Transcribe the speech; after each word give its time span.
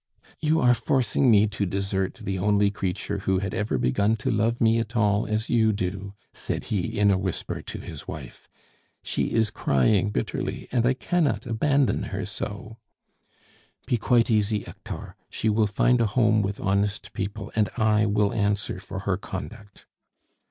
"You 0.41 0.59
are 0.61 0.73
forcing 0.73 1.29
me 1.29 1.45
to 1.49 1.67
desert 1.67 2.15
the 2.23 2.39
only 2.39 2.71
creature 2.71 3.19
who 3.19 3.37
had 3.37 3.53
ever 3.53 3.77
begun 3.77 4.15
to 4.15 4.31
love 4.31 4.59
me 4.59 4.79
at 4.79 4.95
all 4.95 5.27
as 5.27 5.47
you 5.47 5.71
do!" 5.71 6.15
said 6.33 6.63
he 6.73 6.97
in 6.97 7.11
a 7.11 7.19
whisper 7.19 7.61
to 7.61 7.79
his 7.79 8.07
wife. 8.07 8.49
"She 9.03 9.25
is 9.25 9.51
crying 9.51 10.09
bitterly, 10.09 10.67
and 10.71 10.87
I 10.87 10.95
cannot 10.95 11.45
abandon 11.45 12.01
her 12.09 12.25
so" 12.25 12.77
"Be 13.85 13.97
quite 13.97 14.31
easy, 14.31 14.63
Hector. 14.63 15.15
She 15.29 15.49
will 15.51 15.67
find 15.67 16.01
a 16.01 16.07
home 16.07 16.41
with 16.41 16.59
honest 16.59 17.13
people, 17.13 17.51
and 17.55 17.69
I 17.77 18.07
will 18.07 18.33
answer 18.33 18.79
for 18.79 19.01
her 19.01 19.17
conduct." 19.17 19.85